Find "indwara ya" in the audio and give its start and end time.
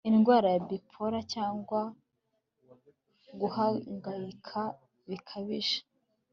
0.09-0.61